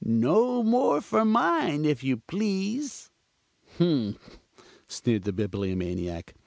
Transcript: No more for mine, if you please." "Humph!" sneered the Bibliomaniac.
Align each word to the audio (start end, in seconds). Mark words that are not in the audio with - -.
No 0.03 0.63
more 0.63 0.99
for 0.99 1.23
mine, 1.23 1.85
if 1.85 2.03
you 2.03 2.17
please." 2.17 3.11
"Humph!" 3.77 4.39
sneered 4.87 5.25
the 5.25 5.31
Bibliomaniac. 5.31 6.33